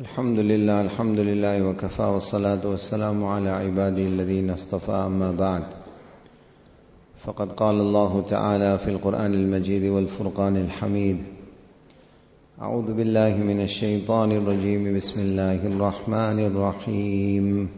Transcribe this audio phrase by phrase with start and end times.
[0.00, 5.62] الحمد لله الحمد لله وكفى والصلاة والسلام على عباده الذين اصطفى أما بعد
[7.24, 11.16] فقد قال الله تعالى في القرآن المجيد والفرقان الحميد
[12.62, 17.68] أعوذ بالله من الشيطان الرجيم بسم الله الرحمن الرحيم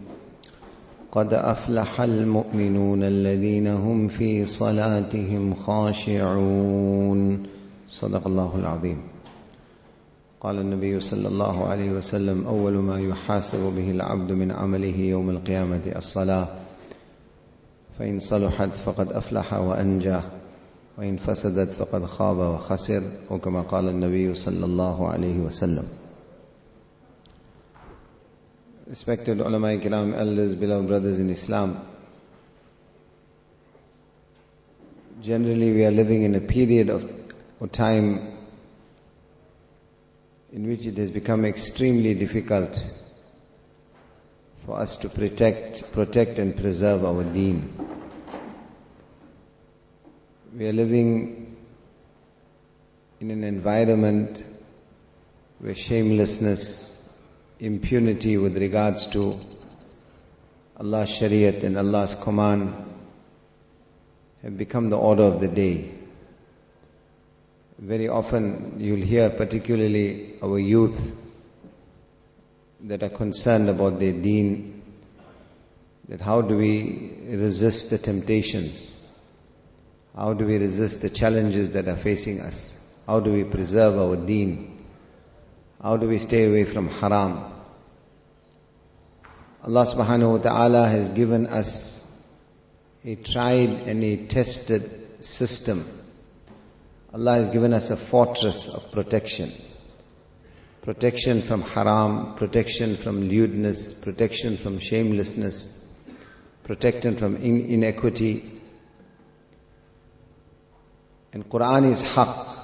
[1.12, 7.42] قد أفلح المؤمنون الذين هم في صلاتهم خاشعون
[7.88, 9.11] صدق الله العظيم
[10.42, 15.80] قال النبي صلى الله عليه وسلم أول ما يحاسب به العبد من عمله يوم القيامة
[15.96, 16.48] الصلاة
[17.98, 20.20] فإن صلحت فقد أفلح وأنجى
[20.98, 25.84] وإن فسدت فقد خاب وخسر وكما قال النبي صلى الله عليه وسلم.
[28.90, 31.76] Respected ulama kiram, elders, beloved brothers in Islam,
[35.22, 37.08] generally we are living in a period of
[37.70, 38.41] time
[40.52, 42.84] in which it has become extremely difficult
[44.66, 47.72] for us to protect, protect and preserve our deen.
[50.54, 51.56] We are living
[53.20, 54.44] in an environment
[55.58, 56.90] where shamelessness,
[57.58, 59.38] impunity with regards to
[60.76, 62.74] Allah's Shariat and Allah's command
[64.42, 66.01] have become the order of the day.
[67.82, 71.16] Very often you'll hear, particularly our youth,
[72.82, 74.82] that are concerned about their deen,
[76.08, 78.96] that how do we resist the temptations?
[80.16, 82.72] How do we resist the challenges that are facing us?
[83.04, 84.84] How do we preserve our deen?
[85.82, 87.42] How do we stay away from haram?
[89.64, 92.00] Allah subhanahu wa ta'ala has given us
[93.04, 94.82] a tried and a tested
[95.24, 95.84] system.
[97.13, 99.51] Allah has given us a fortress of protection.
[100.81, 105.73] Protection from haram, protection from lewdness, protection from shamelessness,
[106.63, 108.61] protection from in- inequity.
[111.33, 112.55] And Quran is haqq.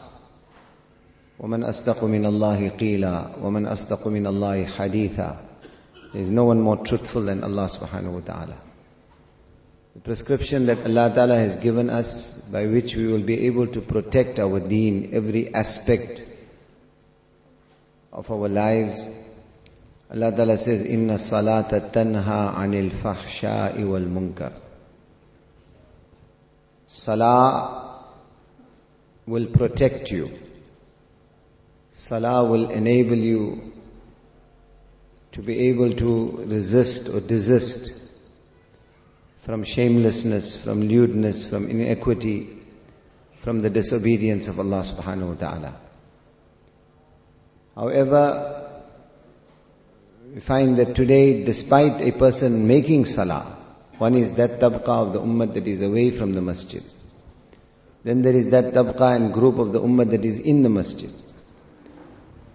[1.40, 5.38] ومن أصدق من الله قيلا ومن أصدق من الله حديثا
[6.14, 8.56] There is no one more truthful than Allah subhanahu wa ta'ala.
[9.95, 13.81] The prescription that Allah ta'ala has given us by which we will be able to
[13.81, 16.23] protect our deen, every aspect
[18.13, 19.05] of our lives.
[20.11, 24.53] Allah ta'ala says, Inna salata tanha anil fahsha'i wal munkar.
[26.87, 28.05] Salah
[29.27, 30.31] will protect you.
[31.93, 33.73] Salah will enable you
[35.33, 37.98] to be able to resist or desist
[39.49, 42.47] from shamelessness, from lewdness, from inequity,
[43.39, 45.81] from the disobedience of Allah subhanahu wa ta'ala.
[47.75, 48.83] However,
[50.35, 53.57] we find that today, despite a person making salah,
[53.97, 56.85] one is that tabqa of the ummah that is away from the masjid.
[58.05, 61.11] Then there is that tabqa and group of the ummah that is in the masjid.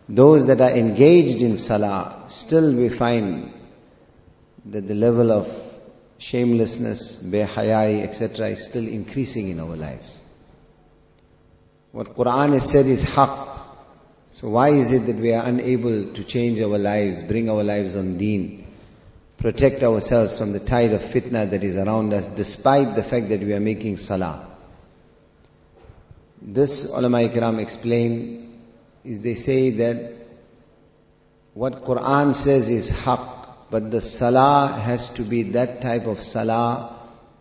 [0.08, 3.52] Those that are engaged in salah, still we find
[4.66, 5.72] that the level of
[6.24, 8.48] shamelessness, behayai, etc.
[8.48, 10.22] is still increasing in our lives.
[11.92, 13.50] What Quran has said is haqq.
[14.30, 17.96] So why is it that we are unable to change our lives, bring our lives
[17.98, 18.66] on deen,
[19.38, 23.42] protect ourselves from the tide of fitna that is around us, despite the fact that
[23.42, 24.48] we are making salah?
[26.42, 28.62] This ulama ikram explain
[29.04, 30.14] is they say that
[31.54, 33.43] what Quran says is haqq,
[33.74, 36.66] but the salah has to be that type of salah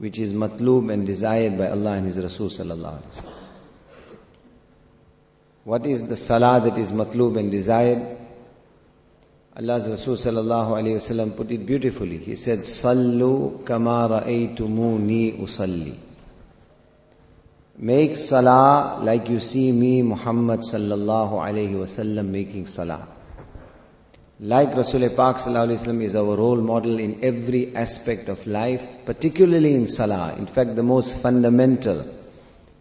[0.04, 3.34] which is matlub and desired by Allah and His Rasul sallallahu alaihi wasallam.
[5.64, 8.00] What is the salah that is matlub and desired?
[9.54, 12.16] Allah's Rasul sallallahu alaihi wasallam put it beautifully.
[12.16, 15.96] He said, "Sallu kama ra'aytumuni usalli."
[17.76, 23.02] Make salah like you see me, Muhammad sallallahu alaihi wasallam, making salah.
[24.40, 29.86] Like Rasul Pak sallallahu is our role model in every aspect of life, particularly in
[29.86, 30.34] salah.
[30.36, 32.04] In fact, the most fundamental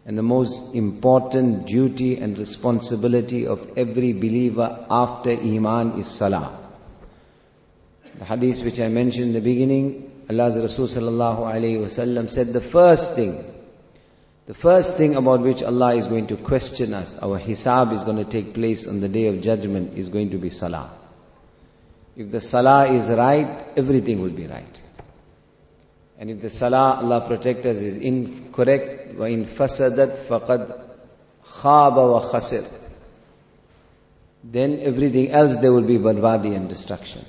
[0.05, 6.57] and the most important duty and responsibility of every believer after Iman is salah.
[8.17, 12.61] The hadith which I mentioned in the beginning, Allah's Rasul sallallahu alayhi wasallam said the
[12.61, 13.43] first thing,
[14.47, 18.17] the first thing about which Allah is going to question us, our hisab is going
[18.17, 20.91] to take place on the day of judgment, is going to be salah.
[22.16, 24.80] If the salah is right, everything will be right.
[26.18, 30.82] And if the salah, Allah protect us, is incorrect, وَإِن فَسَدَتْ فَقَدْ
[31.44, 32.84] خَابَ وَخَسِرْ
[34.52, 37.24] then everything else there will be barbadi and destruction.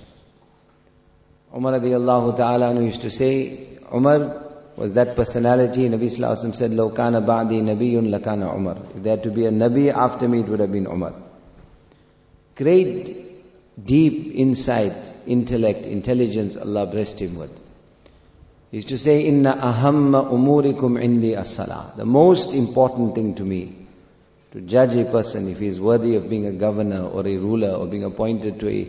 [1.56, 4.44] Umar radiallahu ta'ala used to say, Umar
[4.76, 5.90] was that personality.
[5.90, 8.78] Nabi Sallallahu Alaihi Wasallam said, لو كان بعدي نبي لكان Umar.
[8.96, 11.14] If there had to be a Nabi after me, it would have been Umar.
[12.56, 13.31] Great,
[13.83, 17.59] deep insight, intellect, intelligence Allah blessed him with.
[18.71, 21.93] He used to say, Inna ahamma umurikum indi as-salah.
[21.97, 23.77] The most important thing to me,
[24.53, 27.71] to judge a person if he is worthy of being a governor or a ruler
[27.71, 28.85] or being appointed to a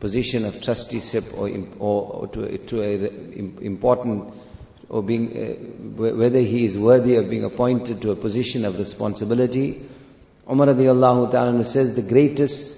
[0.00, 4.32] position of trusteeship or, or, or to, to a important
[4.88, 5.54] or being uh,
[5.96, 9.86] whether he is worthy of being appointed to a position of responsibility.
[10.50, 12.77] Umar radiallahu ta'ala says the greatest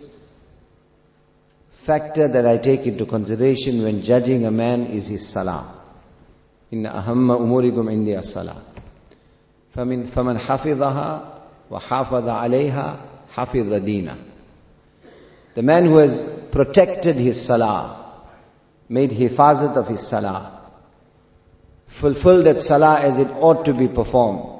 [1.80, 5.66] factor that I take into consideration when judging a man is his salah.
[6.74, 8.62] إن أهم أموركم عندي الصلاة.
[9.76, 11.34] فمن فمن حفظها
[11.72, 12.98] وحافظ عليها
[13.30, 14.18] حفظ دينه.
[15.56, 16.22] The man who has
[16.52, 17.98] protected his salah,
[18.90, 20.52] made hifazat of his salah,
[21.88, 24.56] fulfilled that salah as it ought to be performed.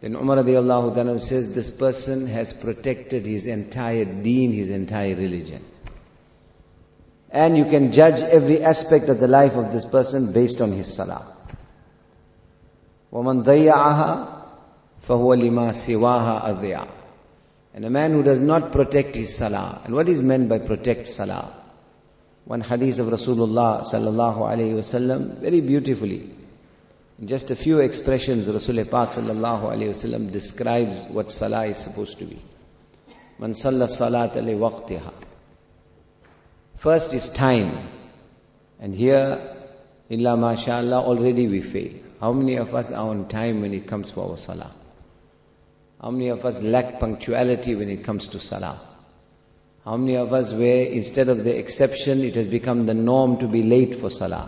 [0.00, 5.62] Then Umar radiallahu ta'ala says this person has protected his entire deen, his entire religion.
[7.34, 10.92] And you can judge every aspect of the life of this person based on his
[10.92, 11.24] salah.
[13.12, 14.26] وَمَنْ ضَيَّعَهَا
[15.06, 16.88] فَهُوَ لِمَا سِوَاهَا أَضِيعَ
[17.74, 19.80] And a man who does not protect his salah.
[19.84, 21.52] And what is meant by protect salah?
[22.44, 26.30] One hadith of Rasulullah sallallahu alayhi wasallam very beautifully.
[27.20, 32.18] In just a few expressions, Rasulullah Pak sallallahu alayhi wasallam describes what salah is supposed
[32.18, 32.40] to be.
[33.38, 35.12] Man salla salat li waqtiha.
[36.85, 37.71] First is time.
[38.79, 39.41] And here,
[40.07, 41.93] illa mashallah, already we fail.
[42.21, 44.69] How many of us are on time when it comes to our salah?
[45.99, 48.79] How many of us lack punctuality when it comes to salah?
[49.83, 53.47] How many of us where instead of the exception, it has become the norm to
[53.47, 54.47] be late for salah?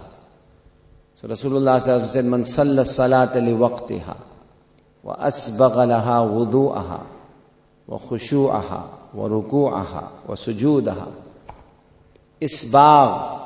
[1.16, 4.18] So Rasulullah said, Man salla salat li waqtiha
[5.02, 7.08] wa asbagha laha wudu'aha
[7.88, 11.24] wa khushu'aha wa ruku'aha wa sujudaha
[12.40, 13.46] Isbagh.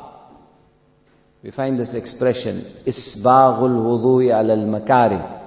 [1.43, 5.39] We find this expression, Isbaghul wudu'i ala al-makari.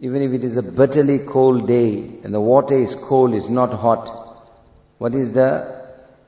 [0.00, 3.72] Even if it is a bitterly cold day and the water is cold, it's not
[3.72, 4.10] hot.
[4.98, 5.82] What is the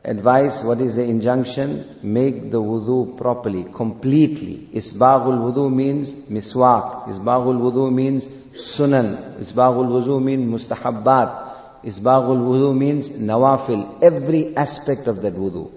[0.05, 0.63] advice?
[0.63, 1.85] What is the injunction?
[2.03, 4.69] Make the wudu properly, completely.
[4.73, 7.09] Isbaghul wudu means miswak.
[7.09, 9.41] Isbaghul wudu means sunan.
[9.41, 11.44] Isbaghul wudu means mustahabbat.
[11.85, 14.03] Isbaghul wudu means nawafil.
[14.03, 15.71] Every aspect of that wudu.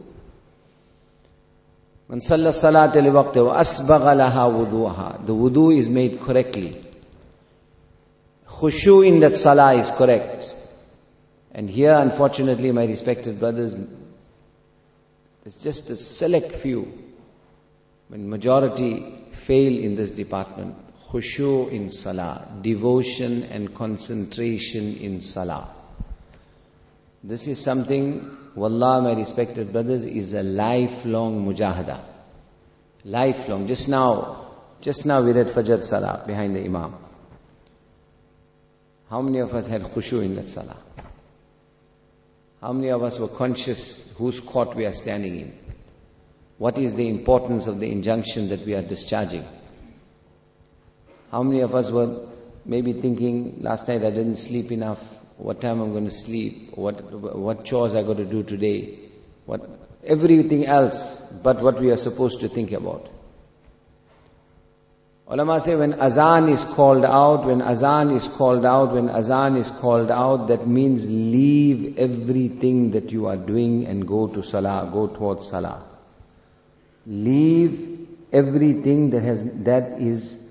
[2.08, 5.26] Man salla salat waqti wa asbagha wuduha.
[5.26, 6.84] The wudu is made correctly.
[8.48, 10.54] Khushu in that salah is correct.
[11.52, 13.76] And here, unfortunately, my respected brothers,
[15.44, 16.88] there's just a select few.
[18.08, 20.76] When majority fail in this department,
[21.10, 25.77] khushu in salah, devotion and concentration in salah.
[27.24, 32.00] This is something, wallah, my respected brothers, is a lifelong mujahada.
[33.04, 33.68] Lifelong.
[33.68, 34.46] Just now,
[34.82, 36.94] just now we read Fajr Salah behind the Imam.
[39.10, 40.78] How many of us had khushu in that salah?
[42.62, 45.54] How many of us were conscious whose court we are standing in?
[46.58, 49.46] What is the importance of the injunction that we are discharging?
[51.32, 52.28] How many of us were
[52.66, 55.02] maybe thinking, last night I didn't sleep enough,
[55.38, 58.98] what time I'm going to sleep, what, what chores I got to do today,
[59.46, 59.70] what,
[60.04, 63.08] everything else but what we are supposed to think about.
[65.30, 69.70] Ulama say when azan is called out, when azan is called out, when azan is
[69.70, 75.08] called out, that means leave everything that you are doing and go to salah, go
[75.08, 75.84] towards salah.
[77.06, 80.47] Leave everything that has, that is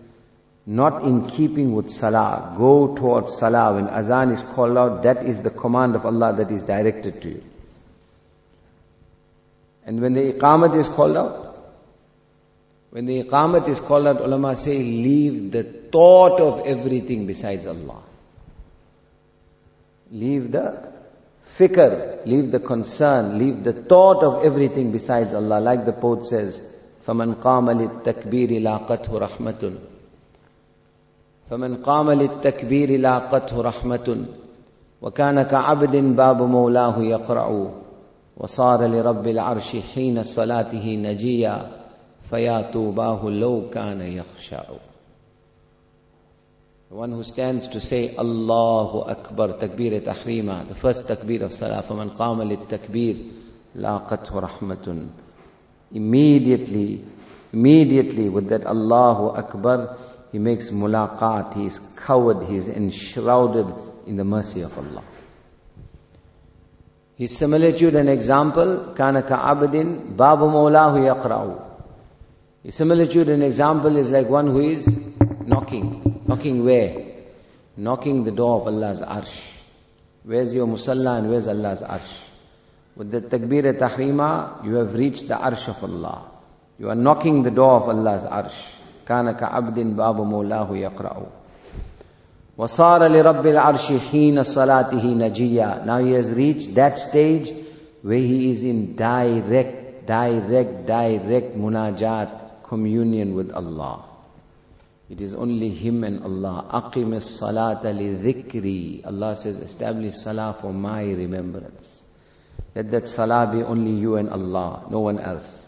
[0.66, 2.54] not in keeping with salah.
[2.58, 3.76] Go towards salah.
[3.76, 7.30] When azan is called out, that is the command of Allah that is directed to
[7.30, 7.44] you.
[9.86, 11.48] And when the iqamat is called out,
[12.92, 18.02] when the iqamat is called out, ulama say, leave the thought of everything besides Allah.
[20.12, 20.92] Leave the
[21.58, 25.60] fikr, leave the concern, leave the thought of everything besides Allah.
[25.60, 26.62] Like the poet says,
[27.06, 29.80] فَمَنْ قَامَ لِلتَّكْبِيرِ لَاقَتْهُ رَحْمَةٌ
[31.51, 34.27] فمن قام للتكبير لاقته رحمة
[35.03, 37.71] وكان كعبد باب مولاه يقرع
[38.37, 41.69] وصار لرب العرش حين صلاته نجيا
[42.31, 44.63] فيا طوباه لو كان يخشع
[46.89, 51.83] The one who stands to say Allahu Akbar, takbir tahrima, the first takbir of salah,
[51.83, 53.17] فَمَنْ قَامَ لِلتَّكْبِيرِ
[53.75, 55.09] لَاقَتْهُ رَحْمَةٌ
[55.93, 57.05] Immediately,
[57.53, 59.97] immediately with that Allahu Akbar,
[60.33, 63.67] he makes mulaqat, he is covered, he is enshrouded
[64.07, 65.03] in the mercy of Allah.
[67.17, 71.63] His similitude and example, kana ka'abdin babu mawlahu yaqra'u.
[72.63, 74.87] His similitude and example is like one who is
[75.47, 76.23] knocking.
[76.27, 77.07] Knocking where?
[77.77, 79.53] Knocking the door of Allah's arsh.
[80.25, 82.25] Where's your musalla and where's Allah's arsh?
[82.97, 86.31] With the takbir tahrima, you have reached the arsh of Allah.
[86.79, 88.75] You are knocking the door of Allah's arsh.
[89.08, 91.26] كان كعبد باب مولاه يقرأ
[92.58, 97.54] وصار لرب العرش حين صلاته نجيا Now he has reached that stage
[98.04, 102.30] where he is in direct, direct, direct munajat,
[102.64, 104.06] communion with Allah.
[105.10, 106.66] It is only him and Allah.
[106.72, 112.04] أقم الصلاة لذكري Allah says, establish salah for my remembrance.
[112.74, 115.65] Let that salah be only you and Allah, no one else.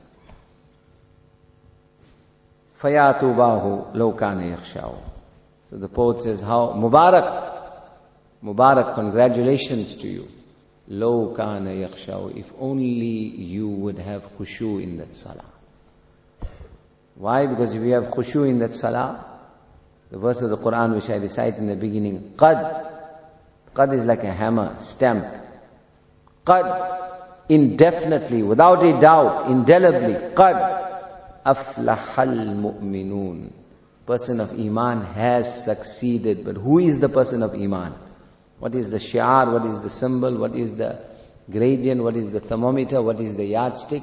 [2.81, 4.97] Fayatu bahu lokane yakshau.
[5.65, 7.83] So the poet says, how, Mubarak,
[8.43, 10.29] Mubarak, congratulations to you.
[10.87, 12.37] Lo kana yakshau.
[12.37, 15.45] If only you would have khushu in that salah.
[17.17, 17.47] Why?
[17.47, 19.25] Because if you have khushu in that salah,
[20.11, 22.87] the verse of the Quran which I recite in the beginning, qad,
[23.75, 25.27] qad is like a hammer, stamp.
[26.47, 30.88] Qad, indefinitely, without a doubt, indelibly, qad.
[31.49, 33.53] Aflahal mu'minun.
[34.07, 36.45] Person of Iman has succeeded.
[36.45, 37.95] But who is the person of Iman?
[38.59, 39.53] What is the shi'ar?
[39.53, 40.37] What is the symbol?
[40.37, 41.01] What is the
[41.51, 42.03] gradient?
[42.03, 43.01] What is the thermometer?
[43.01, 44.03] What is the yardstick?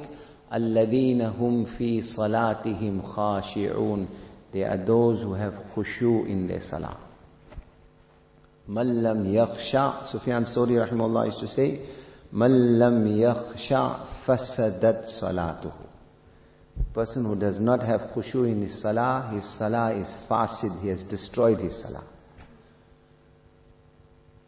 [0.50, 4.06] Alladina hum fi salatihim khashi'un.
[4.52, 6.96] They are those who have khushu in their salah.
[8.68, 11.80] Mallam yakhsha, Sufyan Suri rahimahullah used to say,
[12.32, 15.85] Mallam yakhsha fasadat salatuhu
[16.93, 21.03] Person who does not have khushu in his salah, his salah is fasid, he has
[21.03, 22.03] destroyed his salah.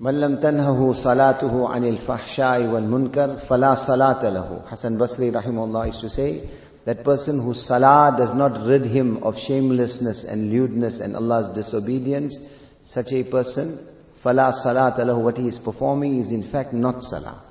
[0.03, 6.09] من لم تنهه صلاته عن الفحشاء والمنكر فلا صلاة له Hassan Basri rahimahullah used to
[6.09, 6.41] say
[6.83, 12.37] that person whose salah does not rid him of shamelessness and lewdness and Allah's disobedience
[12.83, 13.77] such a person
[14.23, 17.41] فلا صلاة له what he is performing is in fact not salah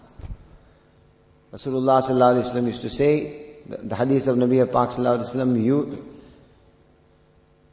[1.54, 5.63] Rasulullah sallallahu alaihi wasallam used to say the hadith of Nabi Pak sallallahu alaihi wasallam
[5.63, 5.97] you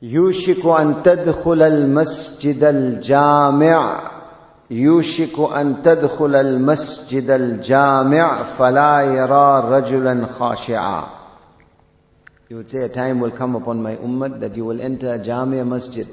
[0.03, 4.11] يوشك أن تدخل المسجد الجامع
[4.71, 11.05] يوشك أن تدخل المسجد الجامع فلا يرى رجلا خاشعا
[12.51, 15.67] You would say a time will come upon my ummah that you will enter Jamia
[15.67, 16.07] Masjid.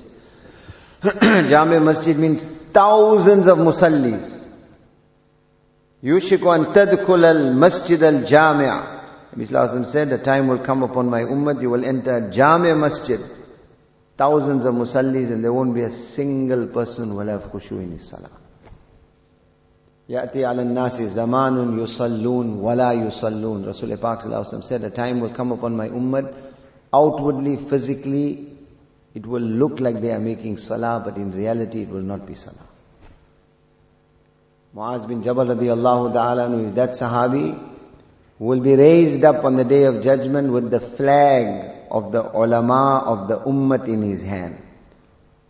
[1.01, 4.38] Jamia Masjid means thousands of musallis.
[6.03, 9.00] يوشك أن تدخل المسجد الجامع
[9.35, 13.21] Nabi said, a time will come upon my ummah, you will enter Jamia Masjid.
[14.16, 17.92] Thousands of musallis and there won't be a single person who will have khushu in
[17.92, 18.30] his salah.
[20.09, 24.23] يأتي على الناس زمان يصلون ولا يصلون Rasul Pak
[24.62, 26.33] said a time will come upon my ummah
[26.95, 28.47] outwardly, physically
[29.14, 32.35] it will look like they are making salah but in reality it will not be
[32.35, 32.56] salah.
[34.75, 37.70] Muaz bin Jabal radiallahu ta'ala who is that sahabi who
[38.48, 43.03] will be raised up on the day of judgment with the flag of the ulama
[43.05, 44.60] of the ummah in his hand.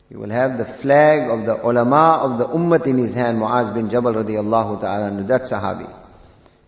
[0.09, 3.73] He will have the flag of the ulama of the ummah in his hand, Muaz
[3.73, 5.89] bin Jabal radiallahu ta'ala, that sahabi.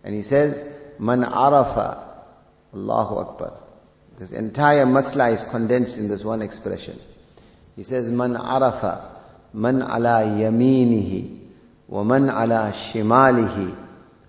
[0.05, 0.65] And he says,
[0.97, 2.23] Man arafa,
[2.73, 3.53] Allahu Akbar.
[4.17, 6.97] This entire masla is condensed in this one expression.
[7.75, 9.11] He says, Man arafa,
[9.51, 11.39] man ala yaminihi,
[11.89, 13.82] wa man ala shimalihi,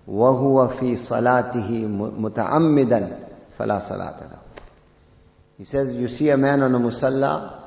[0.07, 3.15] wa huwa fi salatihi muta'ammidan,
[3.57, 4.39] fala salata
[5.57, 7.61] He says, you see a man on a musalla,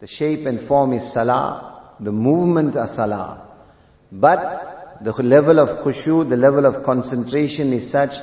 [0.00, 1.94] the shape and form is salah.
[2.00, 3.46] The movement is salah.
[4.10, 8.16] But the level of khushu, the level of concentration is such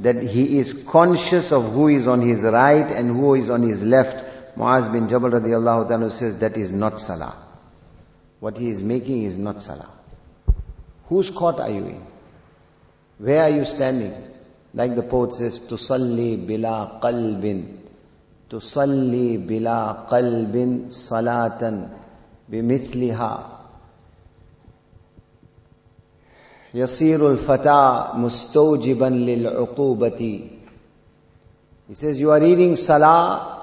[0.00, 3.82] that he is conscious of who is on his right and who is on his
[3.82, 4.56] left.
[4.56, 7.36] Muaz bin Jabal radiallahu ta'ala says that is not salah.
[8.40, 9.88] What he is making is not salah.
[11.06, 12.09] Whose court are you in?
[13.19, 14.13] Where are you standing?
[14.73, 17.85] Like the poet says, tusalli bila qalbin
[18.49, 21.89] تصلي بلا قلب صلاة
[22.49, 23.49] بمثلها
[26.73, 30.49] يصير الفتى مستوجبا للعقوبة
[31.87, 33.61] He says you are reading salah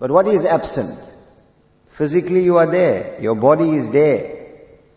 [0.00, 0.90] but what is absent?
[1.88, 4.46] Physically you are there, your body is there,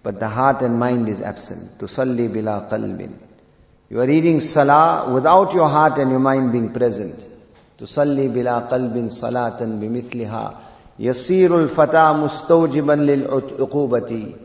[0.04, 1.80] but the heart and mind is absent.
[1.80, 3.14] Tusalli bila qalbin.
[3.89, 7.15] you are reading salah without your heart and your mind being present.
[7.79, 10.57] Bila qalbin salatan bimithliha.
[10.99, 14.37] Yasirul fata mustawjiban lil uqubati.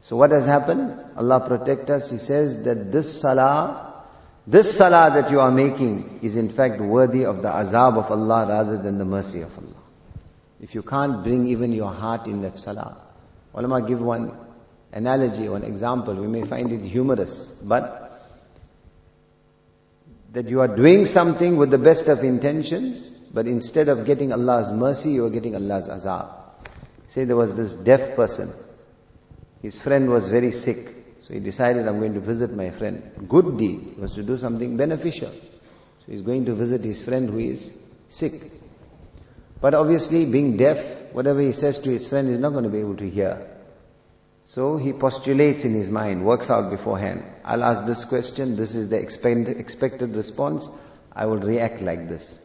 [0.00, 0.94] So what has happened?
[1.16, 2.10] Allah protect us.
[2.10, 4.02] He says that this salah,
[4.46, 8.46] this salah that you are making is in fact worthy of the azab of Allah
[8.48, 9.82] rather than the mercy of Allah.
[10.58, 12.96] If you can't bring even your heart in that salah.
[13.54, 14.32] Ulama give one
[14.92, 16.14] analogy, one example.
[16.14, 18.09] We may find it humorous, but
[20.32, 24.72] that you are doing something with the best of intentions, but instead of getting Allah's
[24.72, 26.32] mercy, you are getting Allah's azab.
[27.08, 28.52] Say there was this deaf person.
[29.62, 30.94] His friend was very sick.
[31.22, 33.28] So he decided, I'm going to visit my friend.
[33.28, 35.30] Good deed was to do something beneficial.
[35.30, 37.76] So he's going to visit his friend who is
[38.08, 38.34] sick.
[39.60, 42.78] But obviously, being deaf, whatever he says to his friend, is not going to be
[42.78, 43.46] able to hear.
[44.54, 47.22] So he postulates in his mind, works out beforehand.
[47.44, 50.68] I'll ask this question, this is the expected response,
[51.12, 52.40] I will react like this.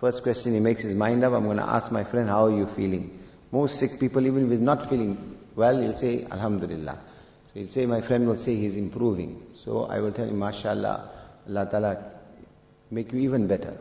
[0.00, 2.56] First question he makes his mind up, I'm going to ask my friend, how are
[2.56, 3.22] you feeling?
[3.52, 6.98] Most sick people, even if he's not feeling well, he'll say, Alhamdulillah.
[7.52, 9.42] So he'll say, my friend will say he's improving.
[9.56, 11.08] So I will tell him, MashaAllah,
[11.46, 12.04] Allah Ta'ala
[12.90, 13.76] make you even better.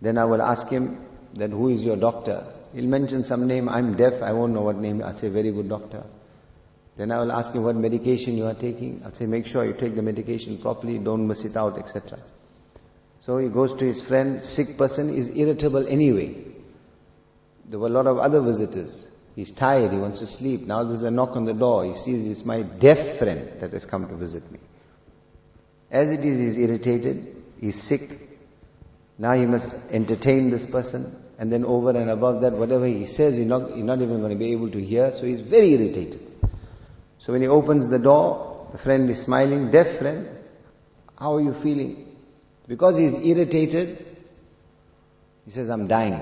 [0.00, 2.46] Then I will ask him, then who is your doctor?
[2.74, 5.68] He'll mention some name, I'm deaf, I won't know what name, I'll say, very good
[5.68, 6.06] doctor.
[6.96, 9.02] Then I will ask him what medication you are taking.
[9.04, 12.18] I'll say, make sure you take the medication properly, don't miss it out, etc.
[13.20, 16.34] So he goes to his friend, sick person is irritable anyway.
[17.64, 19.08] There were a lot of other visitors.
[19.34, 20.62] He's tired, he wants to sleep.
[20.62, 21.84] Now there's a knock on the door.
[21.84, 24.58] He sees it's my deaf friend that has come to visit me.
[25.90, 28.02] As it is, he's irritated, he's sick.
[29.18, 31.14] Now he must entertain this person.
[31.38, 34.32] And then over and above that, whatever he says, he's not, he's not even going
[34.32, 35.12] to be able to hear.
[35.12, 36.31] So he's very irritated.
[37.22, 40.28] So when he opens the door, the friend is smiling, deaf friend,
[41.16, 42.16] how are you feeling?
[42.66, 44.04] Because he's irritated,
[45.44, 46.20] he says, I'm dying.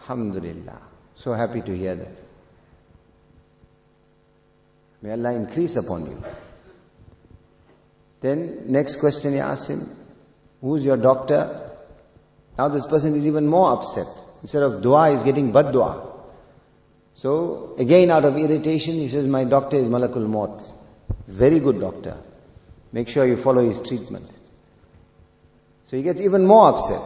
[0.00, 0.80] Alhamdulillah.
[1.14, 2.16] So happy to hear that.
[5.02, 6.20] May Allah increase upon you.
[8.22, 9.88] Then next question he asks him,
[10.60, 11.70] who's your doctor?
[12.58, 14.08] Now this person is even more upset.
[14.42, 16.15] Instead of dua, he's getting bad dua.
[17.16, 20.62] So again out of irritation, he says, my doctor is Malakul Maut.
[21.26, 22.18] Very good doctor.
[22.92, 24.30] Make sure you follow his treatment.
[25.86, 27.00] So he gets even more upset.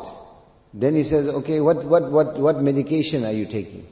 [0.74, 3.86] Then he says, okay, what, what, what, what medication are you taking?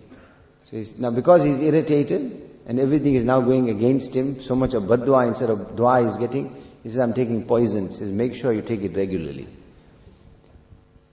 [0.65, 4.89] So now because he's irritated and everything is now going against him, so much of
[4.89, 6.53] bad dua instead of dua he's getting,
[6.83, 7.87] he says, I'm taking poison.
[7.89, 9.47] He says, make sure you take it regularly.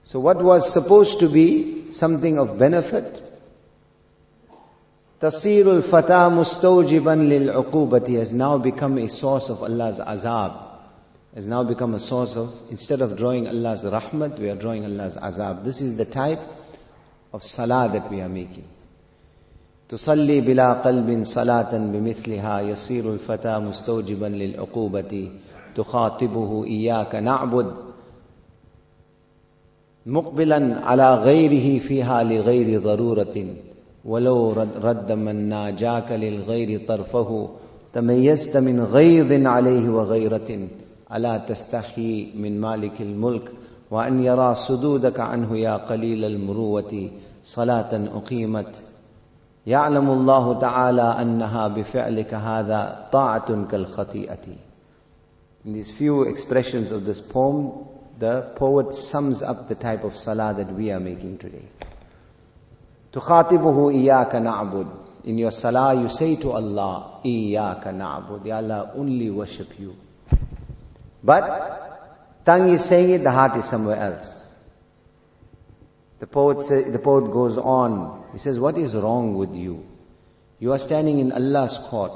[0.05, 3.21] So what was supposed to be something of benefit,
[5.19, 10.61] Fata mustawjiban lil uqubati has now become a source of Allah's azab.
[11.33, 15.17] Has now become a source of, instead of drawing Allah's rahmat, we are drawing Allah's
[15.17, 15.63] azab.
[15.63, 16.39] This is the type
[17.33, 18.67] of salah that we are making.
[19.89, 25.31] تصلي بلا قلب صلاة بمثلها يصير الفتى مستوجبا للعقوبة
[25.75, 27.73] تخاطبه إياك نعبد
[30.05, 33.45] مقبلا على غيره فيها لغير ضرورة
[34.05, 34.51] ولو
[34.83, 37.49] رد من ناجاك للغير طرفه
[37.93, 40.67] تميزت من غيظ عليه وغيرة.
[41.13, 43.51] ألا تستحي من مالك الملك
[43.91, 47.09] وأن يرى صدودك عنه يا قليل المروة.
[47.43, 48.81] صلاة أقيمت.
[49.67, 54.45] يعلم الله تعالى أنها بفعلك هذا طاعة كالخطيئة.
[55.65, 57.71] In these few expressions of this poem,
[58.19, 61.65] the poet sums up the type of salah that we are making today.
[63.14, 64.86] تخاطبه إياك نعبد
[65.24, 69.94] In your salah you say to Allah, إياك نعبد Ya Allah, only worship you.
[71.22, 74.54] But tongue is saying it, the heart is somewhere else.
[76.20, 78.24] The poet, say, the poet goes on.
[78.32, 79.86] He says, what is wrong with you?
[80.58, 82.12] You are standing in Allah's court.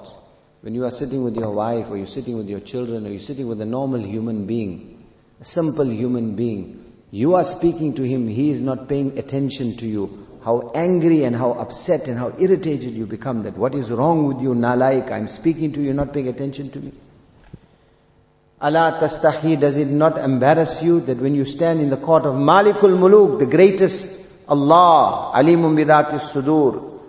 [0.61, 3.21] When you are sitting with your wife, or you're sitting with your children, or you're
[3.21, 5.07] sitting with a normal human being,
[5.41, 9.87] a simple human being, you are speaking to him, he is not paying attention to
[9.87, 14.26] you how angry and how upset and how irritated you become that what is wrong
[14.26, 16.94] with you, nalaik, I'm speaking to you, not paying attention to me.
[18.62, 22.36] Allah tastahi, does it not embarrass you that when you stand in the court of
[22.36, 27.00] Malikul Muluk, the greatest Allah, Alimun bidati sudur,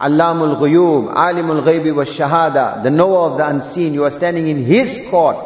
[0.00, 4.64] Allamul ghuyub, Alimul ghaybi wa shahada, the knower of the unseen, you are standing in
[4.64, 5.36] His court,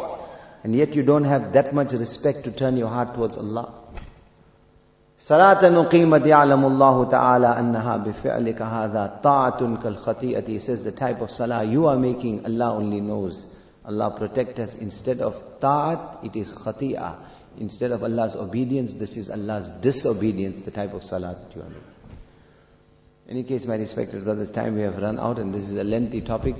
[0.63, 3.82] and yet you don't have that much respect to turn your heart towards Allah.
[5.18, 11.30] صلاة نقيمة يعلم الله تعالى أنها بفعلك هذا طاعة كالخطيئة He says the type of
[11.30, 13.46] salah you are making Allah only knows
[13.84, 17.18] Allah protect us instead of ta'at it is khati'ah
[17.58, 21.68] instead of Allah's obedience this is Allah's disobedience the type of salah that you are
[21.68, 21.82] making
[23.26, 25.84] in any case my respected brothers time we have run out and this is a
[25.84, 26.54] lengthy topic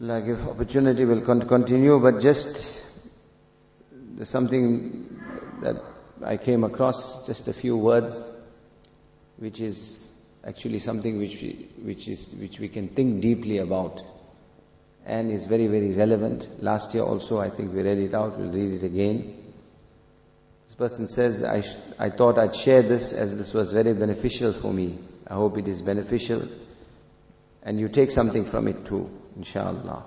[0.00, 2.78] Allah give opportunity will continue but just
[3.92, 5.18] there's something
[5.62, 5.82] that
[6.23, 8.31] I came across just a few words,
[9.37, 14.01] which is actually something which we, which is which we can think deeply about,
[15.05, 16.63] and is very very relevant.
[16.63, 18.37] Last year also, I think we read it out.
[18.37, 19.35] We'll read it again.
[20.65, 24.53] This person says, "I sh- I thought I'd share this as this was very beneficial
[24.53, 24.97] for me.
[25.27, 26.41] I hope it is beneficial,
[27.63, 30.03] and you take something from it too, inshallah."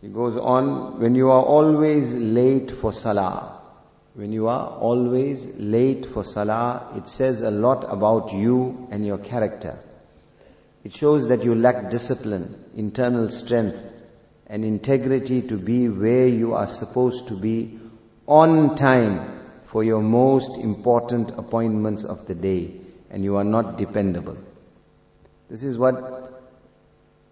[0.00, 3.59] He goes on, when you are always late for salah,
[4.14, 9.18] when you are always late for salah, it says a lot about you and your
[9.18, 9.78] character.
[10.82, 13.78] It shows that you lack discipline, internal strength,
[14.46, 17.78] and integrity to be where you are supposed to be
[18.26, 19.20] on time
[19.64, 22.72] for your most important appointments of the day,
[23.10, 24.36] and you are not dependable.
[25.48, 25.96] This is what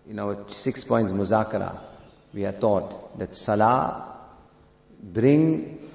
[0.09, 1.79] in our six points muzakara
[2.33, 4.17] we are taught that salah
[5.03, 5.88] bring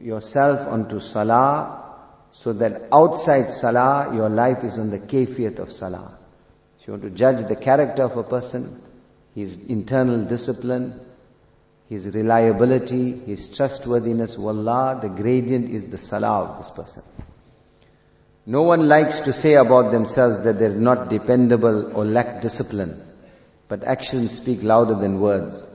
[0.00, 1.84] yourself onto salah
[2.32, 6.16] so that outside salah your life is on the kafiyat of salah.
[6.80, 8.80] If you want to judge the character of a person,
[9.34, 10.98] his internal discipline,
[11.88, 17.02] his reliability, his trustworthiness, wallah, the gradient is the salah of this person.
[18.46, 22.98] No one likes to say about themselves that they're not dependable or lack discipline,
[23.68, 25.66] but actions speak louder than words.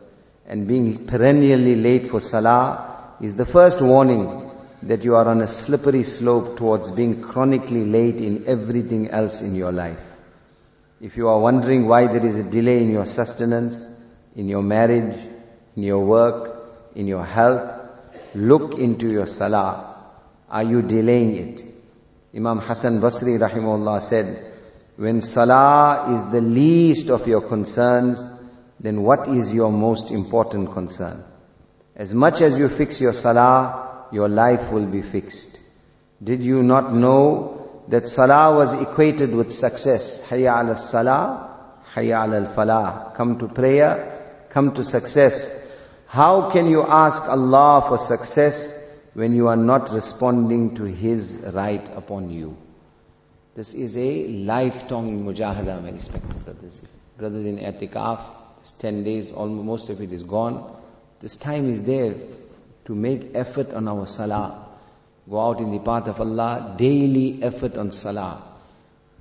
[0.45, 2.92] And being perennially late for salah
[3.23, 8.19] is the first warning that you are on a slippery slope towards being chronically late
[8.19, 10.05] in everything else in your life.
[10.99, 13.87] If you are wondering why there is a delay in your sustenance,
[14.35, 15.17] in your marriage,
[15.77, 17.71] in your work, in your health,
[18.35, 19.95] look into your salah.
[20.49, 21.65] Are you delaying it?
[22.35, 24.51] Imam Hassan Basri rahimahullah said,
[24.97, 28.21] when salah is the least of your concerns,
[28.81, 31.23] then what is your most important concern?
[31.95, 35.59] As much as you fix your salah, your life will be fixed.
[36.23, 40.21] Did you not know that salah was equated with success?
[40.29, 41.49] Hayya ala salah,
[41.93, 43.13] hayya ala falah.
[43.15, 45.59] Come to prayer, come to success.
[46.07, 51.87] How can you ask Allah for success when you are not responding to His right
[51.95, 52.57] upon you?
[53.55, 56.81] This is a lifetime mujahada, my respected brothers.
[57.17, 58.19] Brothers in Atikaf,
[58.61, 60.75] this 10 days, almost most of it is gone.
[61.23, 62.15] This time is there
[62.83, 64.67] to make effort on our salah.
[65.29, 68.43] Go out in the path of Allah, daily effort on salah.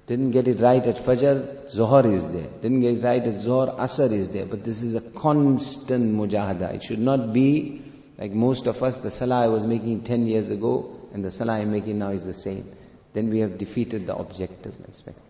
[0.09, 2.49] Didn't get it right at Fajr, Zohar is there.
[2.61, 4.47] Didn't get it right at Zohar, Asr is there.
[4.47, 6.75] But this is a constant mujahada.
[6.75, 7.83] It should not be
[8.19, 11.61] like most of us, the salah I was making 10 years ago and the salah
[11.61, 12.65] I'm making now is the same.
[13.13, 15.21] Then we have defeated the objective aspect.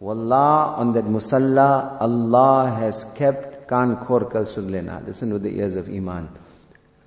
[0.00, 4.71] Wallah, on that musalla, Allah has kept Kan khor kal sun
[5.05, 6.29] Listen with the ears of Iman.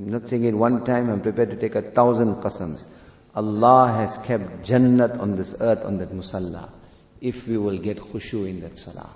[0.01, 2.87] I'm not saying it one time, I'm prepared to take a thousand qasams.
[3.35, 6.71] Allah has kept Jannat on this earth, on that musalla.
[7.21, 9.11] If we will get khushu in that salah.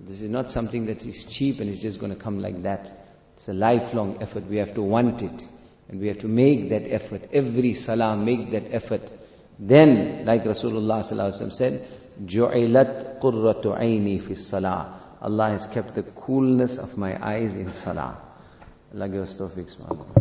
[0.00, 2.92] This is not something that is cheap and it's just going to come like that.
[3.36, 4.46] It's a lifelong effort.
[4.48, 5.46] We have to want it.
[5.88, 7.28] And we have to make that effort.
[7.32, 9.12] Every salah, make that effort.
[9.58, 11.04] Then, like Rasulullah
[11.52, 11.88] said,
[12.24, 18.17] جُعِلَتْ قُرَّةُ عَيْنِي فِي الصَّلَاةِ Allah has kept the coolness of my eyes in salah.
[18.93, 19.69] Allah give us tawfiq,